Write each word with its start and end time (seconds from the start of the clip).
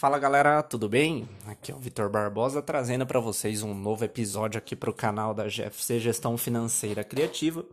Fala 0.00 0.18
galera, 0.18 0.62
tudo 0.62 0.88
bem? 0.88 1.28
Aqui 1.46 1.70
é 1.70 1.74
o 1.74 1.78
Vitor 1.78 2.08
Barbosa 2.08 2.62
trazendo 2.62 3.06
para 3.06 3.20
vocês 3.20 3.62
um 3.62 3.74
novo 3.74 4.02
episódio 4.02 4.56
aqui 4.56 4.74
para 4.74 4.88
o 4.88 4.94
canal 4.94 5.34
da 5.34 5.46
GFC 5.46 6.00
Gestão 6.00 6.38
Financeira 6.38 7.04
Criativa. 7.04 7.66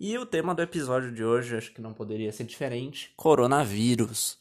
E 0.00 0.16
o 0.16 0.24
tema 0.24 0.54
do 0.54 0.62
episódio 0.62 1.12
de 1.12 1.22
hoje, 1.22 1.54
acho 1.54 1.74
que 1.74 1.82
não 1.82 1.92
poderia 1.92 2.32
ser 2.32 2.44
diferente: 2.44 3.12
coronavírus. 3.14 4.38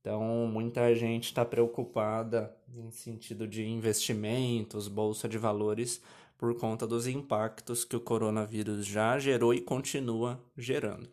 Então, 0.00 0.22
muita 0.50 0.94
gente 0.94 1.24
está 1.24 1.44
preocupada 1.44 2.56
em 2.74 2.90
sentido 2.90 3.46
de 3.46 3.62
investimentos, 3.62 4.88
bolsa 4.88 5.28
de 5.28 5.36
valores, 5.36 6.00
por 6.38 6.56
conta 6.56 6.86
dos 6.86 7.06
impactos 7.06 7.84
que 7.84 7.94
o 7.94 8.00
coronavírus 8.00 8.86
já 8.86 9.18
gerou 9.18 9.52
e 9.52 9.60
continua 9.60 10.40
gerando. 10.56 11.10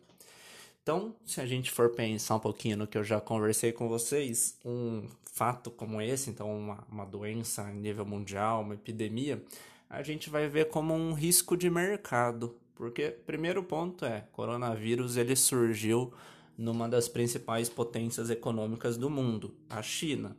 Então, 0.84 1.14
se 1.24 1.40
a 1.40 1.46
gente 1.46 1.70
for 1.70 1.88
pensar 1.94 2.34
um 2.34 2.38
pouquinho 2.38 2.76
no 2.76 2.86
que 2.86 2.98
eu 2.98 3.02
já 3.02 3.18
conversei 3.18 3.72
com 3.72 3.88
vocês, 3.88 4.58
um 4.62 5.08
fato 5.32 5.70
como 5.70 5.98
esse, 5.98 6.28
então 6.28 6.54
uma, 6.54 6.86
uma 6.92 7.06
doença 7.06 7.62
a 7.62 7.72
nível 7.72 8.04
mundial, 8.04 8.60
uma 8.60 8.74
epidemia, 8.74 9.42
a 9.88 10.02
gente 10.02 10.28
vai 10.28 10.46
ver 10.46 10.68
como 10.68 10.92
um 10.92 11.14
risco 11.14 11.56
de 11.56 11.70
mercado. 11.70 12.54
Porque, 12.74 13.08
primeiro 13.24 13.62
ponto 13.62 14.04
é, 14.04 14.26
coronavírus 14.32 15.16
ele 15.16 15.34
surgiu 15.34 16.12
numa 16.58 16.86
das 16.86 17.08
principais 17.08 17.70
potências 17.70 18.28
econômicas 18.28 18.98
do 18.98 19.08
mundo, 19.08 19.54
a 19.70 19.80
China. 19.80 20.36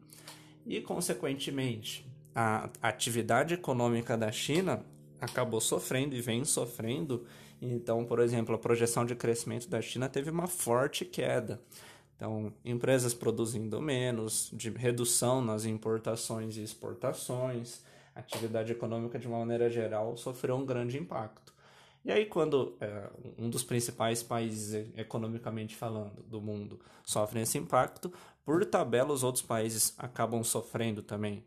E, 0.64 0.80
consequentemente, 0.80 2.06
a 2.36 2.70
atividade 2.84 3.56
econômica 3.56 4.16
da 4.16 4.32
China 4.32 4.86
acabou 5.20 5.62
sofrendo 5.62 6.16
e 6.16 6.22
vem 6.22 6.44
sofrendo 6.44 7.26
então, 7.62 8.06
por 8.06 8.20
exemplo, 8.20 8.56
a 8.56 8.58
projeção 8.58 9.06
de 9.06 9.16
crescimento 9.16 9.68
da 9.68 9.82
China 9.82 10.10
teve 10.10 10.30
uma 10.30 10.48
forte 10.48 11.06
queda. 11.06 11.62
Então, 12.16 12.54
empresas 12.64 13.14
produzindo 13.14 13.82
menos, 13.82 14.50
de 14.54 14.70
redução 14.70 15.44
nas 15.44 15.66
importações 15.66 16.58
e 16.58 16.64
exportações, 16.64 17.82
atividade 18.14 18.72
econômica 18.72 19.20
de 19.20 19.28
uma 19.28 19.40
maneira 19.40 19.70
geral 19.70 20.16
sofreu 20.16 20.56
um 20.56 20.66
grande 20.66 20.98
impacto. 20.98 21.54
E 22.06 22.12
aí, 22.12 22.26
quando 22.26 22.78
é, 22.80 23.10
um 23.38 23.50
dos 23.50 23.64
principais 23.64 24.22
países, 24.22 24.88
economicamente 24.96 25.76
falando, 25.76 26.22
do 26.24 26.40
mundo 26.40 26.80
sofre 27.04 27.42
esse 27.42 27.58
impacto, 27.58 28.14
por 28.46 28.64
tabela, 28.64 29.12
os 29.12 29.24
outros 29.24 29.44
países 29.44 29.94
acabam 29.98 30.44
sofrendo 30.44 31.02
também. 31.02 31.44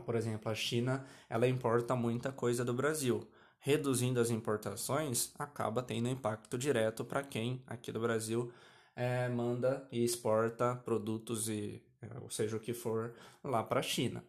Por 0.00 0.14
exemplo, 0.14 0.50
a 0.50 0.54
China 0.54 1.04
ela 1.28 1.46
importa 1.46 1.94
muita 1.94 2.32
coisa 2.32 2.64
do 2.64 2.72
Brasil 2.72 3.28
reduzindo 3.62 4.18
as 4.18 4.28
importações, 4.28 5.32
acaba 5.38 5.82
tendo 5.82 6.08
impacto 6.08 6.58
direto 6.58 7.04
para 7.04 7.22
quem 7.22 7.62
aqui 7.64 7.92
do 7.92 8.00
Brasil 8.00 8.52
é, 8.94 9.28
manda 9.28 9.86
e 9.90 10.04
exporta 10.04 10.74
produtos 10.74 11.48
e 11.48 11.80
é, 12.02 12.08
ou 12.20 12.28
seja 12.28 12.56
o 12.56 12.60
que 12.60 12.74
for 12.74 13.14
lá 13.42 13.62
para 13.62 13.78
a 13.78 13.82
China. 13.82 14.24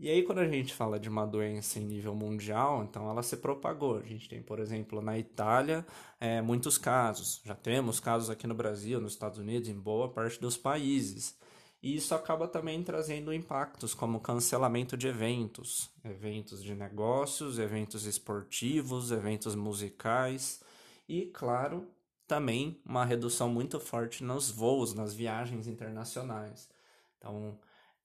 E 0.00 0.08
aí 0.08 0.22
quando 0.22 0.38
a 0.38 0.48
gente 0.48 0.72
fala 0.72 0.98
de 0.98 1.10
uma 1.10 1.26
doença 1.26 1.78
em 1.78 1.84
nível 1.84 2.14
mundial, 2.14 2.84
então 2.84 3.10
ela 3.10 3.22
se 3.22 3.36
propagou. 3.36 3.98
A 3.98 4.02
gente 4.02 4.28
tem, 4.28 4.40
por 4.42 4.60
exemplo, 4.60 5.02
na 5.02 5.18
Itália, 5.18 5.84
é, 6.18 6.40
muitos 6.40 6.78
casos. 6.78 7.42
Já 7.44 7.54
temos 7.54 8.00
casos 8.00 8.30
aqui 8.30 8.46
no 8.46 8.54
Brasil, 8.54 8.98
nos 8.98 9.12
Estados 9.12 9.38
Unidos, 9.38 9.68
em 9.68 9.78
boa 9.78 10.08
parte 10.08 10.40
dos 10.40 10.56
países. 10.56 11.36
E 11.82 11.94
isso 11.94 12.14
acaba 12.14 12.48
também 12.48 12.82
trazendo 12.82 13.32
impactos 13.32 13.94
como 13.94 14.20
cancelamento 14.20 14.96
de 14.96 15.06
eventos, 15.06 15.90
eventos 16.04 16.62
de 16.62 16.74
negócios, 16.74 17.58
eventos 17.58 18.04
esportivos, 18.04 19.12
eventos 19.12 19.54
musicais 19.54 20.60
e, 21.08 21.26
claro, 21.26 21.86
também 22.26 22.80
uma 22.84 23.04
redução 23.04 23.48
muito 23.48 23.78
forte 23.78 24.24
nos 24.24 24.50
voos, 24.50 24.92
nas 24.92 25.14
viagens 25.14 25.68
internacionais. 25.68 26.68
Então, 27.16 27.56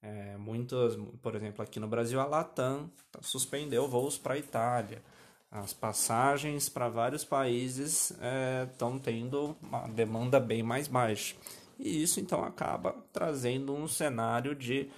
é, 0.02 0.38
muitos, 0.38 0.96
por 1.22 1.36
exemplo, 1.36 1.64
aqui 1.64 1.80
no 1.80 1.88
Brasil, 1.88 2.20
a 2.20 2.26
Latam 2.26 2.92
suspendeu 3.22 3.88
voos 3.88 4.18
para 4.18 4.36
a 4.36 4.38
Itália. 4.38 5.02
As 5.50 5.74
passagens 5.74 6.70
para 6.70 6.90
vários 6.90 7.24
países 7.24 8.12
estão 8.72 8.96
é, 8.98 9.00
tendo 9.00 9.56
uma 9.62 9.88
demanda 9.88 10.40
bem 10.40 10.62
mais 10.62 10.88
baixa. 10.88 11.36
E 11.84 12.02
isso 12.02 12.22
então 12.22 12.42
acaba 12.46 12.94
trazendo 13.12 13.76
um 13.76 13.90
cenário 13.90 14.56
de 14.56 14.90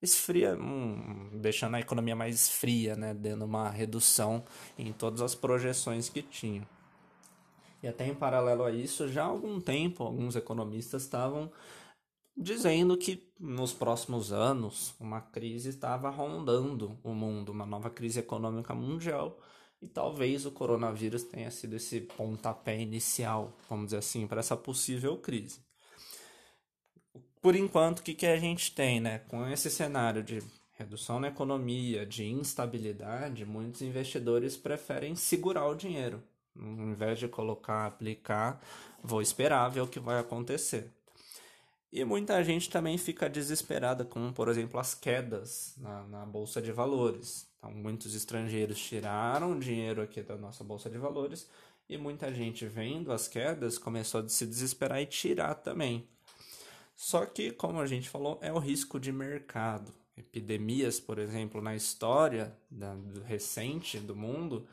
esfria, 0.00 0.56
um, 0.56 1.28
deixando 1.40 1.74
a 1.74 1.80
economia 1.80 2.14
mais 2.14 2.48
fria, 2.48 2.94
né, 2.94 3.12
dando 3.12 3.44
uma 3.44 3.68
redução 3.68 4.44
em 4.78 4.92
todas 4.92 5.22
as 5.22 5.34
projeções 5.34 6.08
que 6.08 6.22
tinha. 6.22 6.66
E 7.82 7.88
até 7.88 8.06
em 8.06 8.14
paralelo 8.14 8.62
a 8.62 8.70
isso, 8.70 9.08
já 9.08 9.24
há 9.24 9.26
algum 9.26 9.60
tempo, 9.60 10.04
alguns 10.04 10.36
economistas 10.36 11.02
estavam 11.02 11.50
dizendo 12.36 12.96
que 12.96 13.28
nos 13.38 13.72
próximos 13.72 14.32
anos 14.32 14.94
uma 15.00 15.20
crise 15.20 15.70
estava 15.70 16.08
rondando 16.10 16.96
o 17.02 17.12
mundo, 17.12 17.50
uma 17.50 17.66
nova 17.66 17.90
crise 17.90 18.20
econômica 18.20 18.72
mundial, 18.72 19.36
e 19.82 19.88
talvez 19.88 20.46
o 20.46 20.52
coronavírus 20.52 21.24
tenha 21.24 21.50
sido 21.50 21.74
esse 21.74 22.02
pontapé 22.02 22.80
inicial, 22.80 23.58
vamos 23.68 23.86
dizer 23.86 23.96
assim, 23.96 24.28
para 24.28 24.38
essa 24.38 24.56
possível 24.56 25.16
crise 25.16 25.68
por 27.40 27.56
enquanto, 27.56 28.00
o 28.00 28.02
que, 28.02 28.14
que 28.14 28.26
a 28.26 28.38
gente 28.38 28.74
tem, 28.74 29.00
né? 29.00 29.20
Com 29.28 29.46
esse 29.48 29.70
cenário 29.70 30.22
de 30.22 30.42
redução 30.72 31.20
na 31.20 31.28
economia, 31.28 32.06
de 32.06 32.24
instabilidade, 32.24 33.44
muitos 33.44 33.82
investidores 33.82 34.56
preferem 34.56 35.14
segurar 35.14 35.66
o 35.66 35.74
dinheiro. 35.74 36.22
Ao 36.56 36.64
invés 36.64 37.18
de 37.18 37.28
colocar, 37.28 37.86
aplicar, 37.86 38.60
vou 39.02 39.22
esperar 39.22 39.68
ver 39.68 39.82
o 39.82 39.86
que 39.86 40.00
vai 40.00 40.18
acontecer. 40.18 40.90
E 41.92 42.04
muita 42.04 42.42
gente 42.44 42.70
também 42.70 42.96
fica 42.96 43.28
desesperada 43.28 44.04
com, 44.04 44.32
por 44.32 44.48
exemplo, 44.48 44.78
as 44.78 44.94
quedas 44.94 45.74
na, 45.76 46.04
na 46.04 46.26
Bolsa 46.26 46.62
de 46.62 46.70
Valores. 46.70 47.48
Então, 47.58 47.72
muitos 47.72 48.14
estrangeiros 48.14 48.78
tiraram 48.78 49.58
dinheiro 49.58 50.00
aqui 50.00 50.22
da 50.22 50.36
nossa 50.36 50.62
Bolsa 50.62 50.88
de 50.88 50.98
Valores 50.98 51.48
e 51.88 51.98
muita 51.98 52.32
gente 52.32 52.64
vendo 52.66 53.12
as 53.12 53.26
quedas 53.26 53.76
começou 53.76 54.20
a 54.20 54.28
se 54.28 54.46
desesperar 54.46 55.02
e 55.02 55.06
tirar 55.06 55.54
também. 55.56 56.08
Só 57.02 57.24
que, 57.24 57.50
como 57.50 57.80
a 57.80 57.86
gente 57.86 58.10
falou, 58.10 58.38
é 58.42 58.52
o 58.52 58.58
risco 58.58 59.00
de 59.00 59.10
mercado. 59.10 59.90
Epidemias, 60.14 61.00
por 61.00 61.18
exemplo, 61.18 61.62
na 61.62 61.74
história 61.74 62.54
da, 62.70 62.94
do 62.94 63.22
recente 63.22 63.98
do 63.98 64.14
mundo, 64.14 64.66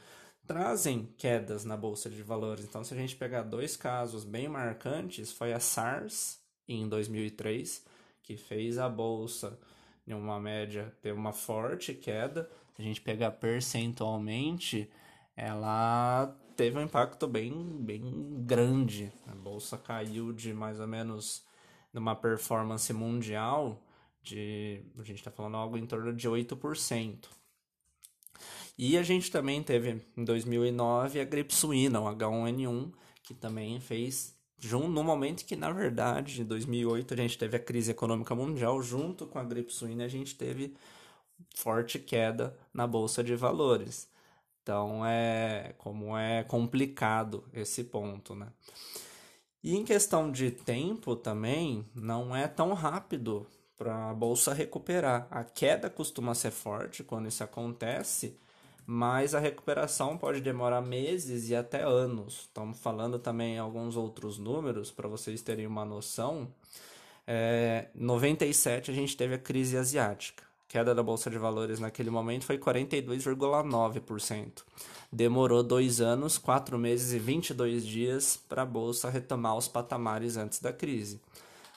trazem 0.45 1.07
quedas 1.17 1.63
na 1.63 1.77
bolsa 1.77 2.09
de 2.09 2.21
valores. 2.21 2.65
Então, 2.65 2.83
se 2.83 2.93
a 2.93 2.97
gente 2.97 3.15
pegar 3.15 3.43
dois 3.43 3.77
casos 3.77 4.25
bem 4.25 4.49
marcantes, 4.49 5.31
foi 5.31 5.53
a 5.53 5.59
SARS 5.61 6.37
em 6.67 6.89
2003, 6.89 7.85
que 8.21 8.35
fez 8.35 8.77
a 8.77 8.89
bolsa 8.89 9.57
em 10.05 10.13
uma 10.13 10.37
média 10.37 10.93
ter 11.01 11.13
uma 11.13 11.31
forte 11.31 11.93
queda. 11.93 12.51
Se 12.75 12.81
a 12.81 12.83
gente 12.83 12.99
pegar 12.99 13.31
percentualmente, 13.31 14.91
ela 15.33 16.35
teve 16.57 16.77
um 16.77 16.81
impacto 16.81 17.25
bem, 17.25 17.53
bem 17.79 18.43
grande. 18.45 19.13
A 19.25 19.33
bolsa 19.33 19.77
caiu 19.77 20.33
de 20.33 20.53
mais 20.53 20.77
ou 20.81 20.87
menos 20.87 21.46
numa 21.97 22.15
performance 22.15 22.93
mundial 22.93 23.81
de, 24.21 24.83
a 24.99 25.03
gente 25.03 25.17
está 25.17 25.31
falando 25.31 25.57
algo 25.57 25.77
em 25.77 25.85
torno 25.85 26.13
de 26.13 26.29
8%. 26.29 27.25
E 28.77 28.95
a 28.95 29.01
gente 29.01 29.31
também 29.31 29.63
teve 29.63 30.05
em 30.15 30.23
2009 30.23 31.19
a 31.19 31.25
gripe 31.25 31.53
suína, 31.55 31.99
o 31.99 32.03
H1N1, 32.03 32.91
que 33.23 33.33
também 33.33 33.79
fez 33.79 34.37
no 34.63 35.03
momento 35.03 35.45
que 35.45 35.55
na 35.55 35.71
verdade 35.71 36.41
em 36.41 36.45
2008 36.45 37.13
a 37.13 37.17
gente 37.17 37.37
teve 37.37 37.57
a 37.57 37.59
crise 37.59 37.91
econômica 37.91 38.33
mundial 38.33 38.81
junto 38.81 39.27
com 39.27 39.37
a 39.37 39.43
gripe 39.43 39.71
suína 39.71 40.05
a 40.05 40.07
gente 40.07 40.35
teve 40.35 40.75
forte 41.55 41.99
queda 41.99 42.57
na 42.73 42.87
bolsa 42.87 43.23
de 43.23 43.35
valores. 43.35 44.09
Então 44.61 45.05
é 45.05 45.73
como 45.77 46.17
é 46.17 46.43
complicado 46.43 47.43
esse 47.53 47.83
ponto, 47.83 48.35
né? 48.35 48.47
E 49.63 49.75
em 49.75 49.83
questão 49.83 50.31
de 50.31 50.51
tempo 50.51 51.15
também, 51.15 51.85
não 51.95 52.35
é 52.35 52.47
tão 52.47 52.73
rápido 52.73 53.45
para 53.77 54.09
a 54.09 54.13
bolsa 54.13 54.53
recuperar. 54.53 55.27
A 55.29 55.43
queda 55.43 55.89
costuma 55.89 56.33
ser 56.33 56.51
forte 56.51 57.03
quando 57.03 57.27
isso 57.27 57.43
acontece, 57.43 58.37
mas 58.85 59.35
a 59.35 59.39
recuperação 59.39 60.17
pode 60.17 60.41
demorar 60.41 60.81
meses 60.81 61.49
e 61.49 61.55
até 61.55 61.83
anos. 61.83 62.41
Estamos 62.41 62.79
falando 62.79 63.19
também 63.19 63.57
alguns 63.57 63.95
outros 63.95 64.37
números 64.37 64.91
para 64.91 65.07
vocês 65.07 65.41
terem 65.41 65.67
uma 65.67 65.85
noção. 65.85 66.47
É, 67.25 67.89
97 67.93 68.89
a 68.89 68.93
gente 68.93 69.17
teve 69.17 69.35
a 69.35 69.39
crise 69.39 69.77
asiática 69.77 70.46
queda 70.67 70.93
da 70.93 71.01
Bolsa 71.01 71.29
de 71.29 71.37
Valores 71.37 71.79
naquele 71.79 72.09
momento 72.09 72.45
foi 72.45 72.57
42,9%. 72.57 74.63
Demorou 75.11 75.63
dois 75.63 76.01
anos, 76.01 76.37
quatro 76.37 76.77
meses 76.77 77.13
e 77.13 77.19
22 77.19 77.85
dias 77.85 78.37
para 78.49 78.63
a 78.63 78.65
Bolsa 78.65 79.09
retomar 79.09 79.55
os 79.55 79.67
patamares 79.67 80.35
antes 80.35 80.59
da 80.59 80.73
crise. 80.73 81.21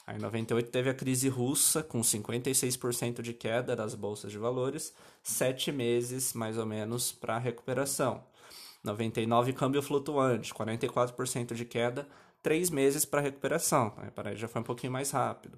Aí, 0.07 0.17
em 0.17 0.21
98 0.21 0.71
teve 0.71 0.91
a 0.91 0.95
crise 0.95 1.29
russa, 1.29 1.85
com 1.85 2.01
56% 2.01 3.23
de 3.23 3.33
queda 3.33 3.77
das 3.77 3.95
bolsas 3.95 4.33
de 4.33 4.39
valores, 4.39 4.93
sete 5.23 5.71
meses 5.71 6.33
mais 6.33 6.59
ou 6.59 6.67
menos 6.67 7.13
para 7.13 7.37
a 7.37 7.39
recuperação. 7.39 8.25
99 8.83 9.53
câmbio 9.53 9.81
flutuante, 9.81 10.53
44% 10.53 11.55
de 11.55 11.65
queda, 11.65 12.09
três 12.43 12.71
meses 12.71 13.05
para 13.05 13.21
recuperação. 13.21 13.95
Aí, 13.99 14.37
já 14.37 14.49
foi 14.49 14.61
um 14.61 14.65
pouquinho 14.65 14.93
mais 14.93 15.13
rápido. 15.13 15.57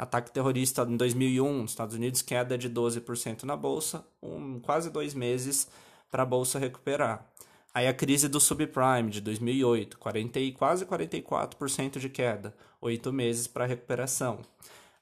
Ataque 0.00 0.30
terrorista 0.30 0.80
em 0.88 0.96
2001, 0.96 1.66
Estados 1.66 1.94
Unidos, 1.94 2.22
queda 2.22 2.56
de 2.56 2.70
12% 2.70 3.42
na 3.42 3.54
bolsa, 3.54 4.02
um, 4.22 4.58
quase 4.58 4.88
dois 4.88 5.12
meses 5.12 5.68
para 6.10 6.22
a 6.22 6.26
bolsa 6.26 6.58
recuperar. 6.58 7.26
Aí 7.74 7.86
a 7.86 7.92
crise 7.92 8.26
do 8.26 8.40
subprime 8.40 9.10
de 9.10 9.20
2008, 9.20 9.98
40, 9.98 10.40
quase 10.56 10.86
44% 10.86 11.98
de 11.98 12.08
queda, 12.08 12.54
oito 12.80 13.12
meses 13.12 13.46
para 13.46 13.66
recuperação. 13.66 14.38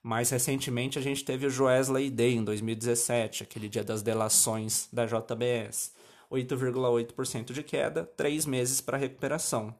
Mais 0.03 0.31
recentemente 0.31 0.99
a 0.99 1.03
gente 1.03 1.25
teve 1.25 1.47
o 1.47 1.51
Joesley 1.51 2.11
Day 2.11 2.35
em 2.35 2.43
2017, 2.43 3.45
aquele 3.45 3.69
dia 3.69 3.85
das 3.85 4.03
delações 4.03 4.89
da 4.93 5.07
JBS, 5.07 5.93
8,8% 6.29 7.53
de 7.53 7.63
queda, 7.63 8.03
três 8.17 8.45
meses 8.45 8.81
para 8.81 8.99
recuperação. 8.99 9.73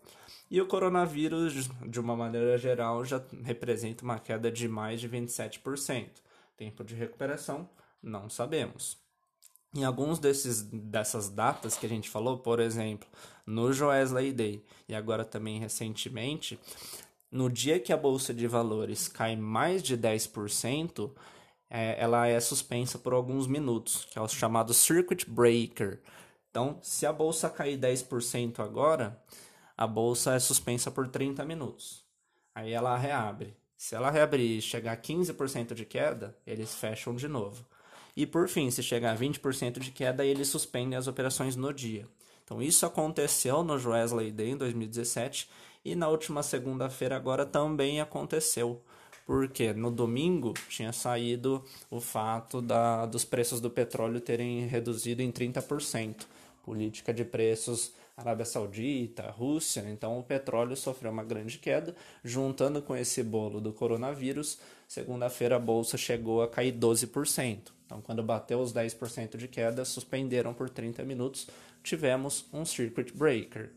E 0.51 0.61
o 0.61 0.67
coronavírus, 0.67 1.69
de 1.87 2.01
uma 2.01 2.17
maneira 2.17 2.57
geral, 2.57 3.05
já 3.05 3.23
representa 3.43 4.03
uma 4.03 4.19
queda 4.19 4.51
de 4.51 4.67
mais 4.67 5.01
de 5.01 5.09
27%. 5.09 6.09
Tempo 6.57 6.83
de 6.83 6.95
recuperação, 6.95 7.69
não 8.03 8.31
sabemos. 8.31 8.97
Em 9.75 9.85
alguns 9.85 10.19
desses, 10.19 10.63
dessas 10.63 11.29
datas 11.29 11.77
que 11.77 11.85
a 11.85 11.89
gente 11.89 12.09
falou, 12.09 12.39
por 12.39 12.59
exemplo, 12.59 13.07
no 13.45 13.73
Joesley 13.73 14.33
Day 14.33 14.65
e 14.89 14.95
agora 14.95 15.25
também 15.25 15.61
recentemente, 15.61 16.59
no 17.31 17.51
dia 17.51 17.79
que 17.79 17.93
a 17.93 17.97
bolsa 17.97 18.33
de 18.33 18.47
valores 18.47 19.07
cai 19.07 19.37
mais 19.37 19.83
de 19.83 19.99
10%, 19.99 21.11
é, 21.69 22.03
ela 22.03 22.27
é 22.27 22.41
suspensa 22.41 22.99
por 22.99 23.13
alguns 23.13 23.47
minutos, 23.47 24.07
que 24.07 24.19
é 24.19 24.23
o 24.23 24.29
chamado 24.29 24.73
circuit 24.73 25.29
breaker. 25.29 26.01
Então, 26.51 26.79
se 26.81 27.05
a 27.05 27.13
bolsa 27.13 27.51
cair 27.51 27.79
10% 27.79 28.61
agora, 28.61 29.23
a 29.79 29.87
bolsa 29.87 30.35
é 30.35 30.41
suspensa 30.41 30.91
por 30.91 31.07
30 31.07 31.45
minutos. 31.45 32.05
Aí 32.53 32.73
ela 32.73 32.99
reabre. 32.99 33.57
Se 33.77 33.95
ela 33.95 34.11
reabrir 34.11 34.59
e 34.59 34.61
chegar 34.61 34.91
a 34.91 34.97
15% 34.97 35.73
de 35.73 35.85
queda, 35.85 36.37
eles 36.45 36.75
fecham 36.75 37.15
de 37.15 37.29
novo. 37.29 37.65
E 38.17 38.27
por 38.27 38.49
fim, 38.49 38.69
se 38.73 38.83
chegar 38.83 39.13
a 39.13 39.17
20% 39.17 39.79
de 39.79 39.93
queda, 39.93 40.25
eles 40.25 40.49
suspendem 40.49 40.99
as 40.99 41.07
operações 41.07 41.55
no 41.55 41.73
dia. 41.73 42.09
Então 42.43 42.61
isso 42.61 42.85
aconteceu 42.85 43.63
no 43.63 43.79
Joesley 43.79 44.33
Day 44.33 44.51
em 44.51 44.57
2017 44.57 45.49
e 45.85 45.95
na 45.95 46.09
última 46.09 46.43
segunda-feira 46.43 47.15
agora 47.15 47.47
também 47.47 48.01
aconteceu. 48.01 48.83
Porque 49.25 49.73
no 49.73 49.93
domingo 49.93 50.55
tinha 50.69 50.93
saído 50.93 51.65
o 51.89 52.01
fato 52.01 52.61
da, 52.61 53.07
dos 53.07 53.25
preços 53.25 53.61
do 53.61 53.71
petróleo 53.71 54.21
terem 54.21 54.67
reduzido 54.67 55.23
em 55.23 55.31
30%. 55.31 56.27
Política 56.65 57.15
de 57.15 57.25
preços 57.25 57.93
Arábia 58.19 58.45
Saudita, 58.45 59.31
Rússia, 59.31 59.85
então 59.89 60.19
o 60.19 60.25
petróleo 60.25 60.77
sofreu 60.77 61.13
uma 61.13 61.23
grande 61.23 61.57
queda, 61.57 61.95
juntando 62.25 62.83
com 62.83 62.97
esse 62.97 63.23
bolo 63.23 63.61
do 63.61 63.73
coronavírus, 63.73 64.59
segunda-feira 64.89 65.55
a 65.55 65.59
bolsa 65.61 65.97
chegou 65.97 66.43
a 66.43 66.49
cair 66.49 66.73
12%. 66.73 67.59
Então, 67.87 68.03
quando 68.03 68.21
bateu 68.21 68.59
os 68.59 68.73
10% 68.73 69.37
de 69.37 69.47
queda, 69.47 69.85
suspenderam 69.85 70.53
por 70.53 70.69
30 70.69 71.05
minutos, 71.05 71.47
tivemos 71.81 72.45
um 72.53 72.65
circuit 72.65 73.17
breaker. 73.17 73.71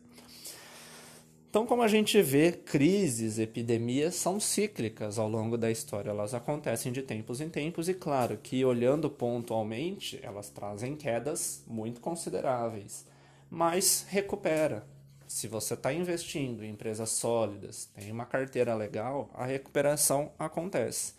Então, 1.47 1.67
como 1.67 1.83
a 1.83 1.87
gente 1.87 2.19
vê, 2.19 2.51
crises, 2.51 3.37
epidemias 3.37 4.15
são 4.15 4.39
cíclicas 4.39 5.19
ao 5.19 5.29
longo 5.29 5.55
da 5.55 5.69
história, 5.69 6.09
elas 6.09 6.33
acontecem 6.33 6.91
de 6.91 7.03
tempos 7.03 7.41
em 7.41 7.49
tempos 7.49 7.87
e, 7.87 7.93
claro, 7.93 8.39
que 8.41 8.65
olhando 8.65 9.07
pontualmente, 9.07 10.19
elas 10.23 10.49
trazem 10.49 10.95
quedas 10.95 11.63
muito 11.67 12.01
consideráveis 12.01 13.10
mas 13.51 14.05
recupera. 14.07 14.87
Se 15.27 15.45
você 15.45 15.73
está 15.73 15.91
investindo 15.91 16.63
em 16.63 16.71
empresas 16.71 17.09
sólidas, 17.09 17.89
tem 17.93 18.09
uma 18.09 18.25
carteira 18.25 18.73
legal, 18.73 19.29
a 19.33 19.45
recuperação 19.45 20.31
acontece. 20.39 21.13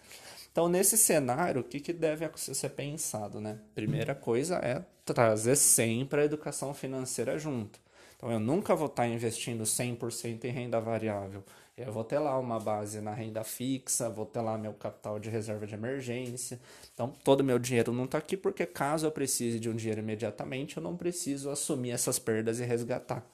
Então, 0.50 0.68
nesse 0.68 0.96
cenário, 0.96 1.60
o 1.60 1.64
que, 1.64 1.78
que 1.78 1.92
deve 1.92 2.28
ser 2.36 2.70
pensado? 2.70 3.40
Né? 3.40 3.58
Primeira 3.74 4.14
coisa 4.14 4.56
é 4.56 4.82
trazer 5.04 5.56
sempre 5.56 6.22
a 6.22 6.24
educação 6.24 6.72
financeira 6.72 7.38
junto. 7.38 7.78
Então, 8.16 8.30
eu 8.30 8.40
nunca 8.40 8.74
vou 8.74 8.86
estar 8.86 9.02
tá 9.02 9.08
investindo 9.08 9.64
100% 9.64 10.44
em 10.44 10.50
renda 10.50 10.80
variável. 10.80 11.44
Eu 11.76 11.90
vou 11.90 12.04
ter 12.04 12.18
lá 12.18 12.38
uma 12.38 12.60
base 12.60 13.00
na 13.00 13.14
renda 13.14 13.42
fixa, 13.42 14.10
vou 14.10 14.26
ter 14.26 14.42
lá 14.42 14.58
meu 14.58 14.74
capital 14.74 15.18
de 15.18 15.30
reserva 15.30 15.66
de 15.66 15.74
emergência. 15.74 16.60
Então, 16.92 17.10
todo 17.24 17.42
meu 17.42 17.58
dinheiro 17.58 17.92
não 17.92 18.04
está 18.04 18.18
aqui 18.18 18.36
porque 18.36 18.66
caso 18.66 19.06
eu 19.06 19.10
precise 19.10 19.58
de 19.58 19.70
um 19.70 19.74
dinheiro 19.74 20.00
imediatamente, 20.00 20.76
eu 20.76 20.82
não 20.82 20.96
preciso 20.96 21.48
assumir 21.50 21.92
essas 21.92 22.18
perdas 22.18 22.60
e 22.60 22.64
resgatar. 22.64 23.26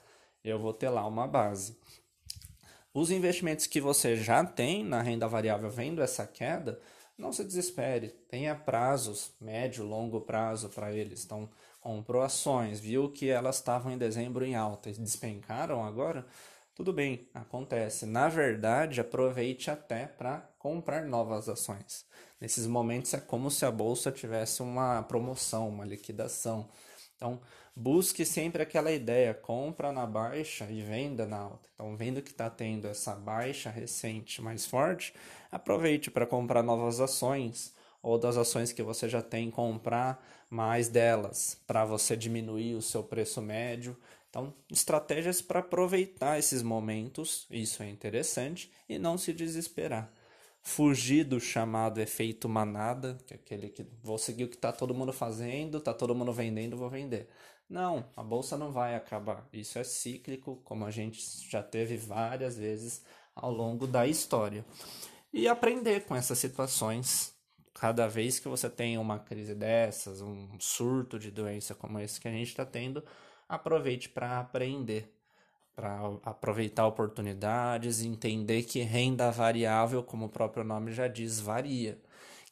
Eu 0.45 0.59
vou 0.59 0.73
ter 0.73 0.89
lá 0.89 1.05
uma 1.07 1.27
base. 1.27 1.77
Os 2.95 3.11
investimentos 3.11 3.67
que 3.67 3.81
você 3.81 4.17
já 4.17 4.45
tem 4.45 4.85
na 4.85 5.03
renda 5.03 5.27
variável 5.27 5.69
vendo 5.69 6.01
essa 6.01 6.27
queda, 6.27 6.81
não 7.19 7.33
se 7.33 7.45
desespere. 7.45 8.11
Tenha 8.31 8.55
prazos, 8.55 9.33
médio, 9.41 9.85
longo 9.85 10.21
prazo 10.21 10.69
para 10.69 10.93
eles. 10.93 11.25
Então, 11.25 11.49
comprou 11.81 12.23
ações, 12.23 12.79
viu 12.79 13.11
que 13.11 13.29
elas 13.29 13.57
estavam 13.57 13.93
em 13.93 13.99
dezembro 13.99 14.45
em 14.45 14.55
alta 14.55 14.91
e 14.91 14.93
despencaram 14.93 15.85
agora, 15.85 16.25
tudo 16.79 16.93
bem, 16.93 17.27
acontece. 17.35 18.07
Na 18.07 18.29
verdade, 18.29 19.01
aproveite 19.01 19.69
até 19.69 20.07
para 20.07 20.49
comprar 20.61 21.05
novas 21.05 21.49
ações. 21.49 22.07
Nesses 22.41 22.69
momentos 22.69 23.13
é 23.13 23.19
como 23.19 23.51
se 23.51 23.67
a 23.67 23.71
bolsa 23.71 24.13
tivesse 24.13 24.63
uma 24.63 25.03
promoção, 25.03 25.69
uma 25.69 25.85
liquidação. 25.85 26.69
Então, 27.17 27.41
busque 27.75 28.25
sempre 28.25 28.63
aquela 28.63 28.93
ideia, 28.93 29.35
compra 29.35 29.91
na 29.91 30.07
baixa 30.07 30.67
e 30.71 30.81
venda 30.81 31.27
na 31.27 31.39
alta. 31.39 31.69
Então, 31.75 31.97
vendo 31.97 32.23
que 32.23 32.31
está 32.31 32.49
tendo 32.49 32.87
essa 32.87 33.13
baixa 33.13 33.71
recente 33.71 34.41
mais 34.41 34.65
forte, 34.65 35.13
aproveite 35.51 36.13
para 36.13 36.27
comprar 36.29 36.63
novas 36.63 37.01
ações 37.01 37.75
ou 38.01 38.17
das 38.17 38.37
ações 38.37 38.71
que 38.71 38.85
você 38.85 39.09
já 39.09 39.21
tem, 39.21 39.51
comprar 39.51 40.25
mais 40.49 40.89
delas 40.89 41.61
para 41.67 41.85
você 41.85 42.17
diminuir 42.17 42.77
o 42.77 42.83
seu 42.83 43.03
preço 43.03 43.43
médio 43.43 43.97
então, 44.29 44.55
estratégias 44.71 45.41
para 45.41 45.61
aproveitar 45.61 46.39
esses 46.39 46.63
momentos, 46.63 47.47
isso 47.51 47.83
é 47.83 47.89
interessante, 47.89 48.71
e 48.89 48.99
não 48.99 49.17
se 49.17 49.33
desesperar. 49.33 50.13
Fugir 50.61 51.25
do 51.25 51.41
chamado 51.41 52.01
efeito 52.01 52.49
manada, 52.49 53.17
que 53.27 53.33
é 53.33 53.37
aquele 53.37 53.71
que 53.71 53.87
vou 54.03 54.19
seguir 54.19 54.45
o 54.45 54.49
que 54.49 54.57
está 54.57 54.71
todo 54.71 54.95
mundo 54.95 55.13
fazendo, 55.13 55.79
está 55.79 55.95
todo 55.95 56.15
mundo 56.15 56.33
vendendo, 56.33 56.77
vou 56.77 56.91
vender. 56.91 57.29
Não, 57.69 58.05
a 58.17 58.23
bolsa 58.23 58.57
não 58.57 58.71
vai 58.71 58.95
acabar. 58.95 59.47
Isso 59.53 59.79
é 59.79 59.85
cíclico, 59.85 60.61
como 60.65 60.85
a 60.85 60.91
gente 60.91 61.21
já 61.49 61.63
teve 61.63 61.97
várias 61.97 62.57
vezes 62.57 63.03
ao 63.35 63.51
longo 63.51 63.87
da 63.87 64.07
história. 64.07 64.65
E 65.33 65.49
aprender 65.49 66.05
com 66.05 66.15
essas 66.15 66.39
situações. 66.39 67.35
Cada 67.75 68.09
vez 68.09 68.41
que 68.41 68.49
você 68.49 68.69
tem 68.69 68.99
uma 68.99 69.21
crise 69.21 69.55
dessas, 69.55 70.21
um 70.21 70.59
surto 70.59 71.19
de 71.19 71.31
doença 71.31 71.75
como 71.75 72.01
esse 72.01 72.21
que 72.21 72.27
a 72.27 72.33
gente 72.33 72.49
está 72.49 72.67
tendo, 72.67 73.05
aproveite 73.49 74.09
para 74.09 74.41
aprender, 74.41 75.13
para 75.75 76.01
aproveitar 76.25 76.87
oportunidades, 76.87 78.03
entender 78.03 78.65
que 78.65 78.81
renda 78.81 79.31
variável, 79.31 80.03
como 80.03 80.27
o 80.27 80.29
próprio 80.29 80.65
nome 80.65 80.93
já 80.93 81.09
diz, 81.09 81.41
varia. 81.41 81.99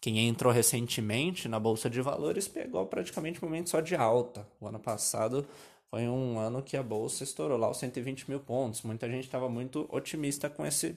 Quem 0.00 0.28
entrou 0.28 0.52
recentemente 0.52 1.48
na 1.48 1.58
bolsa 1.58 1.90
de 1.90 2.00
valores 2.00 2.46
pegou 2.46 2.86
praticamente 2.86 3.44
um 3.44 3.48
momento 3.48 3.70
só 3.70 3.80
de 3.80 3.96
alta. 3.96 4.46
O 4.60 4.68
ano 4.68 4.78
passado 4.78 5.46
foi 5.90 6.06
um 6.06 6.38
ano 6.38 6.62
que 6.62 6.76
a 6.76 6.82
bolsa 6.82 7.24
estourou 7.24 7.58
lá 7.58 7.70
os 7.70 7.78
120 7.78 8.28
mil 8.28 8.40
pontos. 8.40 8.82
Muita 8.82 9.08
gente 9.08 9.24
estava 9.24 9.48
muito 9.48 9.88
otimista 9.90 10.48
com 10.48 10.64
esse 10.64 10.96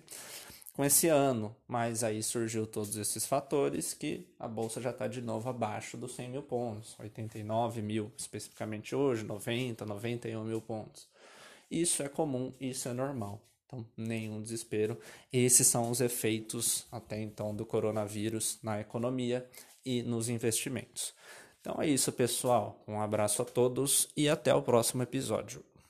com 0.80 0.86
esse 0.86 1.10
ano, 1.10 1.54
mas 1.68 2.06
aí 2.06 2.24
surgiu 2.24 2.66
todos 2.66 2.96
esses 2.96 3.26
fatores 3.26 3.94
que 3.94 4.26
a 4.40 4.48
bolsa 4.48 4.80
já 4.80 4.92
está 4.92 5.10
de 5.10 5.22
novo 5.22 5.50
abaixo 5.50 5.98
dos 5.98 6.16
100 6.16 6.30
mil 6.30 6.42
pontos, 6.42 6.96
89 6.98 7.82
mil 7.82 8.14
especificamente 8.16 8.96
hoje, 8.96 9.26
90, 9.26 9.86
91 9.86 10.42
mil 10.46 10.62
pontos. 10.62 11.06
Isso 11.70 12.02
é 12.02 12.08
comum, 12.08 12.54
isso 12.62 12.88
é 12.88 12.94
normal. 12.94 13.42
Então, 13.66 13.86
nenhum 13.98 14.42
desespero. 14.42 14.98
Esses 15.34 15.68
são 15.68 15.92
os 15.92 16.00
efeitos 16.00 16.88
até 16.90 17.22
então 17.22 17.54
do 17.54 17.66
coronavírus 17.66 18.58
na 18.64 18.80
economia 18.80 19.46
e 19.84 20.02
nos 20.02 20.30
investimentos. 20.30 21.14
Então 21.60 21.82
é 21.82 21.90
isso, 21.90 22.10
pessoal. 22.14 22.82
Um 22.88 23.02
abraço 23.02 23.42
a 23.42 23.46
todos 23.46 24.08
e 24.16 24.30
até 24.30 24.56
o 24.56 24.62
próximo 24.62 25.04
episódio. 25.04 25.62